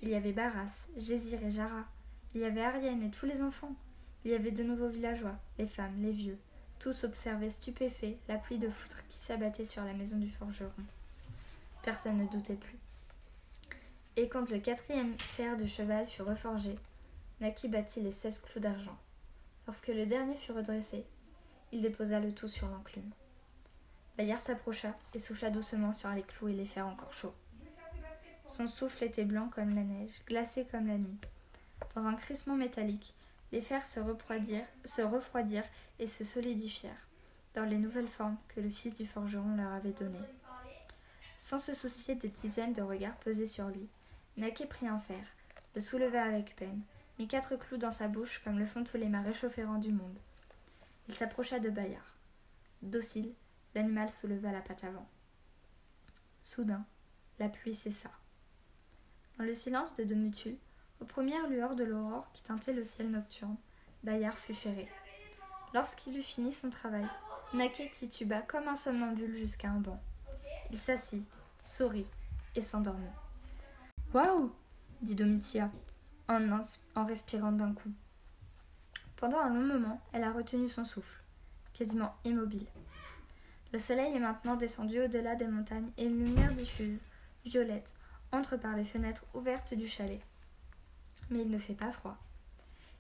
Il 0.02 0.08
y 0.08 0.16
avait 0.16 0.32
Barras, 0.32 0.86
Gésir 0.96 1.40
et 1.44 1.52
Jara. 1.52 1.84
Il 2.34 2.40
y 2.40 2.44
avait 2.44 2.62
Ariane 2.62 3.04
et 3.04 3.12
tous 3.12 3.26
les 3.26 3.42
enfants. 3.42 3.76
Il 4.24 4.32
y 4.32 4.34
avait 4.34 4.50
de 4.50 4.64
nouveaux 4.64 4.88
villageois, 4.88 5.36
les 5.56 5.68
femmes, 5.68 6.02
les 6.02 6.10
vieux. 6.10 6.38
Tous 6.78 7.04
observaient 7.04 7.50
stupéfaits 7.50 8.16
la 8.28 8.36
pluie 8.36 8.58
de 8.58 8.68
foutre 8.68 9.06
qui 9.08 9.18
s'abattait 9.18 9.64
sur 9.64 9.84
la 9.84 9.92
maison 9.92 10.16
du 10.18 10.28
forgeron. 10.28 10.70
Personne 11.82 12.18
ne 12.18 12.26
doutait 12.26 12.56
plus. 12.56 12.78
Et 14.16 14.28
quand 14.28 14.50
le 14.50 14.58
quatrième 14.58 15.18
fer 15.18 15.56
de 15.56 15.66
cheval 15.66 16.06
fut 16.06 16.22
reforgé, 16.22 16.76
Naki 17.40 17.68
battit 17.68 18.00
les 18.00 18.12
seize 18.12 18.40
clous 18.40 18.60
d'argent. 18.60 18.96
Lorsque 19.66 19.88
le 19.88 20.06
dernier 20.06 20.36
fut 20.36 20.52
redressé, 20.52 21.04
il 21.72 21.82
déposa 21.82 22.20
le 22.20 22.32
tout 22.32 22.48
sur 22.48 22.68
l'enclume. 22.68 23.10
Bayard 24.16 24.40
s'approcha 24.40 24.96
et 25.12 25.18
souffla 25.18 25.50
doucement 25.50 25.92
sur 25.92 26.10
les 26.10 26.22
clous 26.22 26.48
et 26.48 26.54
les 26.54 26.64
fers 26.64 26.86
encore 26.86 27.12
chauds. 27.12 27.34
Son 28.46 28.66
souffle 28.66 29.04
était 29.04 29.24
blanc 29.24 29.50
comme 29.54 29.74
la 29.74 29.82
neige, 29.82 30.22
glacé 30.26 30.66
comme 30.70 30.86
la 30.86 30.96
nuit. 30.96 31.18
Dans 31.94 32.06
un 32.06 32.14
crissement 32.14 32.56
métallique, 32.56 33.14
les 33.52 33.60
fers 33.60 33.84
se 33.84 34.00
refroidirent, 34.00 34.66
se 34.84 35.02
et 35.98 36.06
se 36.06 36.24
solidifièrent 36.24 37.06
dans 37.56 37.64
les 37.64 37.78
nouvelles 37.78 38.08
formes 38.08 38.36
que 38.48 38.60
le 38.60 38.68
fils 38.68 38.94
du 38.94 39.06
forgeron 39.06 39.56
leur 39.56 39.72
avait 39.72 39.92
données. 39.92 40.18
Sans 41.38 41.58
se 41.58 41.74
soucier 41.74 42.14
des 42.14 42.28
dizaines 42.28 42.74
de 42.74 42.82
regards 42.82 43.16
posés 43.16 43.46
sur 43.46 43.68
lui, 43.68 43.88
Naquet 44.36 44.66
prit 44.66 44.86
un 44.86 44.98
fer, 44.98 45.24
le 45.74 45.80
souleva 45.80 46.22
avec 46.22 46.54
peine, 46.54 46.82
mit 47.18 47.26
quatre 47.26 47.56
clous 47.56 47.78
dans 47.78 47.90
sa 47.90 48.08
bouche 48.08 48.42
comme 48.44 48.58
le 48.58 48.66
font 48.66 48.84
tous 48.84 48.98
les 48.98 49.08
marais 49.08 49.32
chaufférants 49.32 49.78
du 49.78 49.90
monde. 49.90 50.18
Il 51.08 51.14
s'approcha 51.14 51.58
de 51.58 51.70
Bayard. 51.70 52.04
Docile, 52.82 53.32
l'animal 53.74 54.10
souleva 54.10 54.52
la 54.52 54.60
patte 54.60 54.84
avant. 54.84 55.08
Soudain, 56.42 56.84
la 57.38 57.48
pluie 57.48 57.74
cessa. 57.74 58.10
Dans 59.38 59.44
le 59.44 59.52
silence 59.54 59.94
de 59.94 60.04
Demutul, 60.04 60.56
aux 61.00 61.04
premières 61.04 61.48
lueurs 61.48 61.76
de 61.76 61.84
l'aurore 61.84 62.30
qui 62.32 62.42
teintaient 62.42 62.72
le 62.72 62.84
ciel 62.84 63.10
nocturne, 63.10 63.56
Bayard 64.02 64.38
fut 64.38 64.54
ferré. 64.54 64.88
Lorsqu'il 65.74 66.16
eut 66.16 66.22
fini 66.22 66.52
son 66.52 66.70
travail, 66.70 67.06
Naquet 67.54 67.90
tituba 67.90 68.42
comme 68.42 68.66
un 68.66 68.74
somnambule 68.74 69.34
jusqu'à 69.34 69.68
un 69.68 69.78
banc. 69.78 70.00
Il 70.70 70.78
s'assit, 70.78 71.24
sourit 71.64 72.06
et 72.56 72.60
s'endormit. 72.60 73.06
Waouh 74.12 74.52
dit 75.02 75.14
Domitia 75.14 75.70
en, 76.28 77.04
respirant 77.04 77.52
d'un 77.52 77.72
coup. 77.72 77.92
Pendant 79.16 79.38
un 79.38 79.54
long 79.54 79.64
moment, 79.64 80.00
elle 80.12 80.24
a 80.24 80.32
retenu 80.32 80.68
son 80.68 80.84
souffle, 80.84 81.22
quasiment 81.72 82.14
immobile. 82.24 82.66
Le 83.72 83.78
soleil 83.78 84.14
est 84.14 84.20
maintenant 84.20 84.56
descendu 84.56 85.00
au-delà 85.00 85.36
des 85.36 85.46
montagnes 85.46 85.90
et 85.96 86.06
une 86.06 86.24
lumière 86.24 86.52
diffuse, 86.52 87.04
violette, 87.44 87.94
entre 88.32 88.56
par 88.56 88.74
les 88.74 88.84
fenêtres 88.84 89.26
ouvertes 89.34 89.74
du 89.74 89.86
chalet. 89.86 90.20
Mais 91.30 91.42
il 91.42 91.50
ne 91.50 91.58
fait 91.58 91.74
pas 91.74 91.90
froid. 91.90 92.16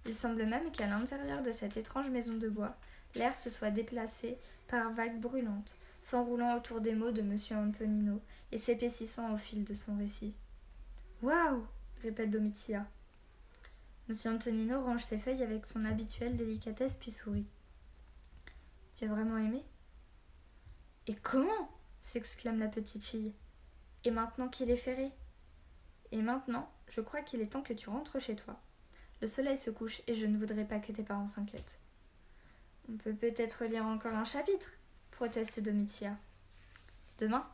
Il 0.04 0.14
semble 0.14 0.46
même 0.46 0.70
qu'à 0.70 0.86
l'intérieur 0.86 1.42
de 1.42 1.52
cette 1.52 1.76
étrange 1.76 2.10
maison 2.10 2.36
de 2.36 2.48
bois, 2.48 2.76
l'air 3.14 3.34
se 3.34 3.50
soit 3.50 3.70
déplacé 3.70 4.38
par 4.68 4.92
vagues 4.92 5.20
brûlantes, 5.20 5.76
s'enroulant 6.00 6.56
autour 6.56 6.80
des 6.80 6.94
mots 6.94 7.10
de 7.10 7.22
M. 7.22 7.36
Antonino 7.58 8.20
et 8.52 8.58
s'épaississant 8.58 9.32
au 9.32 9.36
fil 9.36 9.64
de 9.64 9.74
son 9.74 9.96
récit. 9.96 10.34
Waouh 11.22 11.66
répète 12.02 12.30
Domitia. 12.30 12.86
M. 14.08 14.34
Antonino 14.34 14.82
range 14.82 15.02
ses 15.02 15.18
feuilles 15.18 15.42
avec 15.42 15.66
son 15.66 15.84
habituelle 15.84 16.36
délicatesse 16.36 16.94
puis 16.94 17.10
sourit. 17.10 17.46
Tu 18.94 19.04
as 19.04 19.08
vraiment 19.08 19.38
aimé? 19.38 19.64
Et 21.06 21.14
comment? 21.14 21.70
s'exclame 22.02 22.60
la 22.60 22.68
petite 22.68 23.02
fille. 23.02 23.32
Et 24.04 24.12
maintenant 24.12 24.48
qu'il 24.48 24.70
est 24.70 24.76
ferré? 24.76 25.10
Et 26.12 26.22
maintenant, 26.22 26.70
je 26.88 27.00
crois 27.00 27.22
qu'il 27.22 27.40
est 27.40 27.52
temps 27.52 27.62
que 27.62 27.72
tu 27.72 27.88
rentres 27.88 28.20
chez 28.20 28.36
toi. 28.36 28.58
Le 29.20 29.26
soleil 29.26 29.56
se 29.56 29.70
couche 29.70 30.02
et 30.06 30.14
je 30.14 30.26
ne 30.26 30.36
voudrais 30.36 30.64
pas 30.64 30.78
que 30.78 30.92
tes 30.92 31.02
parents 31.02 31.26
s'inquiètent. 31.26 31.78
On 32.88 32.96
peut 32.96 33.14
peut-être 33.14 33.64
lire 33.64 33.84
encore 33.84 34.14
un 34.14 34.24
chapitre, 34.24 34.68
proteste 35.10 35.60
Domitia. 35.60 36.16
Demain 37.18 37.46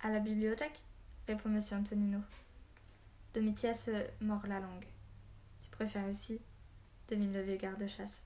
À 0.00 0.10
la 0.10 0.20
bibliothèque 0.20 0.80
répond 1.26 1.50
M. 1.50 1.58
Antonino. 1.72 2.20
Domitia 3.34 3.74
se 3.74 3.90
mord 4.20 4.46
la 4.46 4.60
langue. 4.60 4.86
Tu 5.62 5.70
préfères 5.70 6.08
ici 6.08 6.40
demande 7.14 7.46
le 7.46 7.56
garde-chasse. 7.56 8.24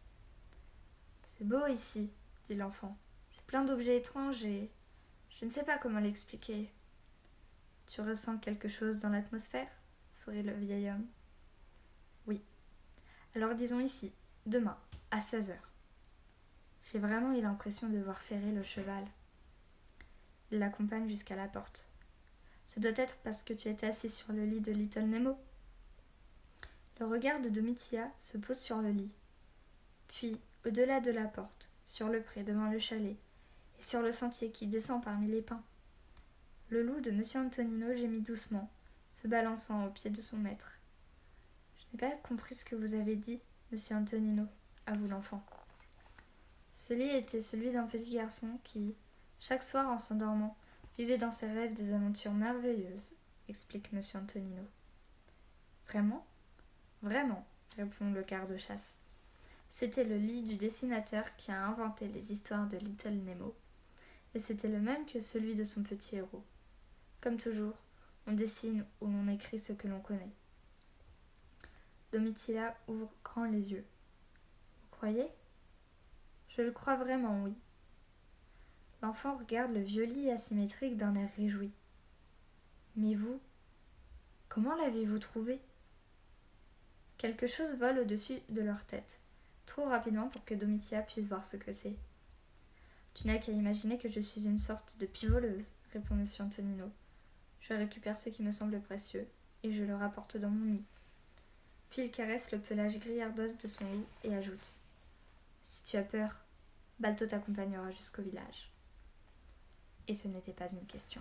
C'est 1.26 1.46
beau 1.46 1.66
ici, 1.66 2.10
dit 2.46 2.54
l'enfant. 2.54 2.96
C'est 3.30 3.44
plein 3.44 3.64
d'objets 3.64 3.96
étranges 3.96 4.44
et 4.44 4.70
je 5.38 5.44
ne 5.44 5.50
sais 5.50 5.64
pas 5.64 5.78
comment 5.78 6.00
l'expliquer. 6.00 6.70
Tu 7.86 8.00
ressens 8.00 8.38
quelque 8.38 8.68
chose 8.68 8.98
dans 8.98 9.10
l'atmosphère? 9.10 9.68
sourit 10.10 10.42
le 10.42 10.54
vieil 10.54 10.90
homme. 10.90 11.06
Oui. 12.26 12.42
Alors 13.34 13.54
disons 13.54 13.80
ici, 13.80 14.12
demain, 14.46 14.78
à 15.10 15.20
16 15.20 15.50
heures. 15.50 15.70
J'ai 16.82 16.98
vraiment 16.98 17.32
eu 17.32 17.40
l'impression 17.40 17.88
de 17.88 17.98
voir 17.98 18.20
ferrer 18.20 18.52
le 18.52 18.62
cheval. 18.62 19.04
Il 20.50 20.58
l'accompagne 20.58 21.08
jusqu'à 21.08 21.36
la 21.36 21.48
porte. 21.48 21.88
Ce 22.66 22.80
doit 22.80 22.92
être 22.96 23.16
parce 23.24 23.42
que 23.42 23.52
tu 23.52 23.68
étais 23.68 23.86
assis 23.86 24.08
sur 24.08 24.32
le 24.32 24.44
lit 24.44 24.60
de 24.60 24.72
Little 24.72 25.06
Nemo. 25.06 25.36
Le 26.98 27.06
regard 27.06 27.40
de 27.40 27.48
Domitia 27.48 28.10
se 28.18 28.38
pose 28.38 28.58
sur 28.58 28.80
le 28.80 28.90
lit, 28.90 29.10
puis 30.08 30.40
au-delà 30.64 31.00
de 31.00 31.10
la 31.10 31.26
porte, 31.26 31.68
sur 31.84 32.08
le 32.08 32.22
pré 32.22 32.42
devant 32.42 32.70
le 32.70 32.78
chalet, 32.78 33.16
et 33.78 33.82
sur 33.82 34.00
le 34.00 34.12
sentier 34.12 34.50
qui 34.50 34.66
descend 34.66 35.04
parmi 35.04 35.28
les 35.28 35.42
pins. 35.42 35.62
Le 36.68 36.82
loup 36.82 37.00
de 37.00 37.12
M. 37.12 37.22
Antonino 37.46 37.94
gémit 37.94 38.22
doucement, 38.22 38.68
se 39.12 39.28
balançant 39.28 39.86
au 39.86 39.90
pied 39.90 40.10
de 40.10 40.20
son 40.20 40.36
maître. 40.36 40.80
Je 41.78 41.84
n'ai 41.92 42.10
pas 42.10 42.16
compris 42.16 42.56
ce 42.56 42.64
que 42.64 42.74
vous 42.74 42.94
avez 42.94 43.14
dit, 43.14 43.38
monsieur 43.70 43.94
Antonino, 43.94 44.48
avoue 44.84 45.06
l'enfant. 45.06 45.46
Ce 46.72 46.92
lit 46.92 47.08
était 47.08 47.40
celui 47.40 47.70
d'un 47.70 47.86
petit 47.86 48.10
garçon 48.10 48.58
qui, 48.64 48.96
chaque 49.38 49.62
soir 49.62 49.88
en 49.88 49.96
s'endormant, 49.96 50.56
vivait 50.98 51.18
dans 51.18 51.30
ses 51.30 51.46
rêves 51.46 51.74
des 51.74 51.92
aventures 51.92 52.34
merveilleuses, 52.34 53.12
explique 53.48 53.92
monsieur 53.92 54.18
Antonino. 54.18 54.64
Vraiment? 55.86 56.26
Vraiment, 57.00 57.46
répond 57.76 58.10
le 58.10 58.24
quart 58.24 58.48
de 58.48 58.56
chasse. 58.56 58.96
C'était 59.70 60.02
le 60.02 60.16
lit 60.16 60.42
du 60.42 60.56
dessinateur 60.56 61.36
qui 61.36 61.52
a 61.52 61.64
inventé 61.64 62.08
les 62.08 62.32
histoires 62.32 62.66
de 62.66 62.76
Little 62.76 63.22
Nemo, 63.22 63.54
et 64.34 64.40
c'était 64.40 64.66
le 64.66 64.80
même 64.80 65.06
que 65.06 65.20
celui 65.20 65.54
de 65.54 65.64
son 65.64 65.84
petit 65.84 66.16
héros. 66.16 66.42
Comme 67.26 67.38
toujours, 67.38 67.74
on 68.28 68.34
dessine 68.34 68.86
ou 69.00 69.08
l'on 69.08 69.26
écrit 69.26 69.58
ce 69.58 69.72
que 69.72 69.88
l'on 69.88 69.98
connaît. 69.98 70.30
Domitila 72.12 72.76
ouvre 72.86 73.10
grand 73.24 73.46
les 73.46 73.72
yeux. 73.72 73.84
Vous 74.80 74.88
croyez? 74.92 75.26
Je 76.50 76.62
le 76.62 76.70
crois 76.70 76.94
vraiment, 76.94 77.42
oui. 77.42 77.52
L'enfant 79.02 79.36
regarde 79.36 79.72
le 79.72 79.80
vieux 79.80 80.04
lit 80.04 80.30
asymétrique 80.30 80.96
d'un 80.96 81.16
air 81.16 81.28
réjoui. 81.36 81.72
Mais 82.94 83.16
vous, 83.16 83.40
comment 84.48 84.76
l'avez-vous 84.76 85.18
trouvé? 85.18 85.60
Quelque 87.18 87.48
chose 87.48 87.74
vole 87.74 87.98
au-dessus 87.98 88.38
de 88.50 88.62
leur 88.62 88.84
tête, 88.84 89.18
trop 89.64 89.86
rapidement 89.86 90.28
pour 90.28 90.44
que 90.44 90.54
Domitia 90.54 91.02
puisse 91.02 91.26
voir 91.26 91.42
ce 91.42 91.56
que 91.56 91.72
c'est. 91.72 91.96
Tu 93.14 93.26
n'as 93.26 93.38
qu'à 93.38 93.50
imaginer 93.50 93.98
que 93.98 94.08
je 94.08 94.20
suis 94.20 94.46
une 94.46 94.58
sorte 94.58 94.96
de 95.00 95.06
pivoleuse, 95.06 95.72
répond 95.92 96.14
M. 96.14 96.24
Antonino. 96.38 96.88
Je 97.68 97.74
récupère 97.74 98.16
ce 98.16 98.28
qui 98.28 98.44
me 98.44 98.52
semble 98.52 98.80
précieux 98.80 99.26
et 99.64 99.72
je 99.72 99.82
le 99.82 99.96
rapporte 99.96 100.36
dans 100.36 100.50
mon 100.50 100.70
lit. 100.70 100.84
Puis 101.90 102.02
il 102.02 102.10
caresse 102.12 102.52
le 102.52 102.60
pelage 102.60 103.00
gris 103.00 103.18
de 103.18 103.66
son 103.66 103.84
lit 103.86 104.04
et 104.22 104.34
ajoute 104.36 104.78
Si 105.62 105.82
tu 105.82 105.96
as 105.96 106.02
peur, 106.02 106.38
Balto 107.00 107.26
t'accompagnera 107.26 107.90
jusqu'au 107.90 108.22
village. 108.22 108.70
Et 110.06 110.14
ce 110.14 110.28
n'était 110.28 110.52
pas 110.52 110.70
une 110.70 110.86
question. 110.86 111.20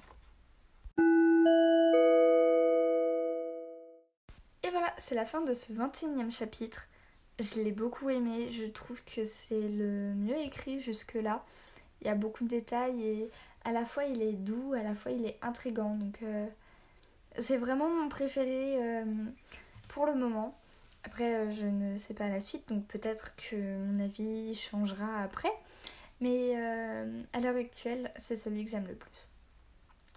Et 4.62 4.70
voilà, 4.70 4.94
c'est 4.98 5.16
la 5.16 5.26
fin 5.26 5.42
de 5.42 5.54
ce 5.54 5.74
21e 5.74 6.32
chapitre. 6.32 6.88
Je 7.40 7.62
l'ai 7.62 7.72
beaucoup 7.72 8.12
aimé, 8.12 8.52
je 8.52 8.66
trouve 8.66 9.04
que 9.04 9.24
c'est 9.24 9.68
le 9.68 10.14
mieux 10.14 10.38
écrit 10.38 10.80
jusque-là. 10.80 11.44
Il 12.02 12.08
y 12.08 12.10
a 12.12 12.16
beaucoup 12.16 12.44
de 12.44 12.50
détails 12.50 13.04
et 13.04 13.32
à 13.66 13.72
la 13.72 13.84
fois 13.84 14.06
il 14.06 14.22
est 14.22 14.32
doux, 14.34 14.74
à 14.74 14.84
la 14.84 14.96
fois 14.96 15.12
il 15.12 15.26
est 15.26 15.38
intrigant. 15.42 15.96
Donc 15.96 16.20
euh, 16.24 16.48
c'est 17.38 17.58
vraiment 17.58 17.90
mon 17.90 18.08
préféré 18.08 18.78
euh, 18.80 19.04
pour 19.90 20.06
le 20.06 20.14
moment. 20.14 20.58
Après, 21.04 21.36
euh, 21.36 21.52
je 21.52 21.66
ne 21.66 21.96
sais 21.98 22.14
pas 22.14 22.30
la 22.30 22.40
suite, 22.40 22.70
donc 22.70 22.86
peut-être 22.86 23.36
que 23.36 23.56
mon 23.56 24.04
avis 24.04 24.56
changera 24.56 25.22
après. 25.22 25.52
Mais 26.22 26.56
à 27.34 27.40
l'heure 27.42 27.58
actuelle, 27.58 28.10
c'est 28.16 28.38
celui 28.38 28.64
que 28.64 28.72
j'aime 28.72 28.88
le 28.88 28.96
plus. 28.96 29.28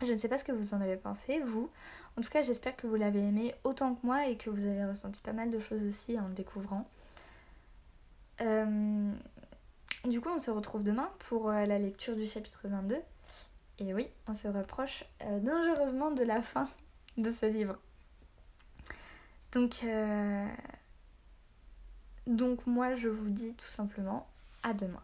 Je 0.01 0.13
ne 0.13 0.17
sais 0.17 0.29
pas 0.29 0.39
ce 0.39 0.45
que 0.45 0.53
vous 0.53 0.73
en 0.73 0.81
avez 0.81 0.97
pensé, 0.97 1.41
vous. 1.41 1.69
En 2.17 2.23
tout 2.23 2.31
cas, 2.31 2.41
j'espère 2.41 2.77
que 2.77 2.87
vous 2.87 2.95
l'avez 2.95 3.19
aimé 3.19 3.53
autant 3.65 3.97
que 3.97 4.07
moi 4.07 4.29
et 4.29 4.37
que 4.37 4.49
vous 4.49 4.65
avez 4.65 4.85
ressenti 4.85 5.21
pas 5.21 5.33
mal 5.33 5.51
de 5.51 5.59
choses 5.59 5.85
aussi 5.85 6.17
en 6.17 6.29
le 6.29 6.35
découvrant. 6.35 6.89
du 8.39 10.21
coup, 10.21 10.29
on 10.29 10.39
se 10.39 10.53
retrouve 10.53 10.85
demain 10.85 11.11
pour 11.19 11.51
la 11.51 11.79
lecture 11.81 12.15
du 12.15 12.27
chapitre 12.27 12.69
22. 12.69 12.97
Et 13.81 13.95
oui, 13.95 14.09
on 14.27 14.33
se 14.33 14.49
rapproche 14.49 15.05
euh, 15.23 15.39
dangereusement 15.41 16.11
de 16.11 16.25
la 16.25 16.43
fin 16.43 16.69
de 17.17 17.31
ce 17.31 17.47
livre. 17.47 17.77
Donc, 19.53 19.81
euh, 19.85 20.49
donc 22.27 22.67
moi, 22.67 22.95
je 22.95 23.09
vous 23.09 23.31
dis 23.31 23.55
tout 23.55 23.67
simplement 23.67 24.27
à 24.63 24.75
demain. 24.75 25.03